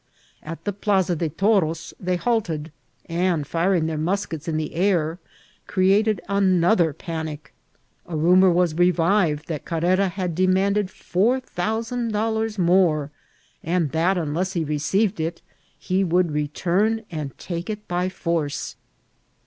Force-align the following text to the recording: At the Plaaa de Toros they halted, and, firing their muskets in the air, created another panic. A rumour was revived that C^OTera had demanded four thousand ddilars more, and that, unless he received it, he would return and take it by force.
At 0.41 0.63
the 0.63 0.73
Plaaa 0.73 1.15
de 1.15 1.29
Toros 1.29 1.93
they 1.99 2.15
halted, 2.15 2.71
and, 3.05 3.45
firing 3.45 3.85
their 3.85 3.99
muskets 3.99 4.47
in 4.47 4.57
the 4.57 4.73
air, 4.73 5.19
created 5.67 6.19
another 6.27 6.91
panic. 6.91 7.53
A 8.07 8.15
rumour 8.15 8.49
was 8.49 8.73
revived 8.73 9.47
that 9.47 9.63
C^OTera 9.63 10.09
had 10.09 10.33
demanded 10.33 10.89
four 10.89 11.39
thousand 11.39 12.13
ddilars 12.13 12.57
more, 12.57 13.11
and 13.63 13.91
that, 13.91 14.17
unless 14.17 14.53
he 14.53 14.63
received 14.63 15.19
it, 15.19 15.43
he 15.77 16.03
would 16.03 16.31
return 16.31 17.03
and 17.11 17.37
take 17.37 17.69
it 17.69 17.87
by 17.87 18.09
force. 18.09 18.75